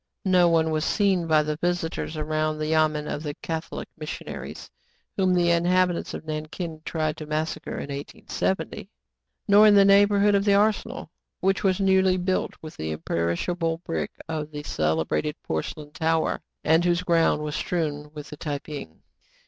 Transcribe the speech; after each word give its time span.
No 0.25 0.49
one 0.49 0.71
was 0.71 0.83
seen 0.83 1.27
by 1.27 1.43
the 1.43 1.57
visitors 1.57 2.17
around 2.17 2.57
the 2.57 2.65
yamen 2.69 3.07
of 3.07 3.21
the 3.21 3.35
Cath 3.43 3.69
olic 3.69 3.85
missionaries, 3.95 4.71
whom 5.15 5.31
the 5.35 5.51
inhabitants 5.51 6.15
of 6.15 6.25
Nankin 6.25 6.81
tried 6.85 7.17
to 7.17 7.27
massacre 7.27 7.73
in 7.75 7.93
1870, 7.95 8.89
nor 9.47 9.67
in 9.67 9.75
the 9.75 9.85
neighborhood 9.85 10.33
of 10.33 10.43
the 10.43 10.55
arsenal, 10.55 11.11
which 11.39 11.63
was 11.63 11.79
newly 11.79 12.17
built 12.17 12.55
with 12.63 12.77
the 12.77 12.89
imperishable 12.93 13.77
brick 13.85 14.09
of 14.27 14.49
the 14.49 14.63
celebrated 14.63 15.35
porcelain 15.43 15.91
tower, 15.91 16.41
and 16.63 16.83
whose 16.83 17.03
ground 17.03 17.43
was 17.43 17.55
strewn 17.55 18.09
with 18.11 18.31
the 18.31 18.37
Tai 18.37 18.57
ping. 18.57 19.03